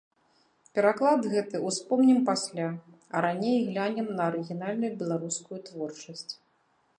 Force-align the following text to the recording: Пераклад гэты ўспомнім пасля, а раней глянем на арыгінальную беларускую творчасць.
Пераклад 0.77 1.27
гэты 1.33 1.59
ўспомнім 1.67 2.19
пасля, 2.29 2.67
а 3.17 3.21
раней 3.27 3.57
глянем 3.67 4.07
на 4.21 4.27
арыгінальную 4.31 4.91
беларускую 5.03 5.59
творчасць. 5.69 6.27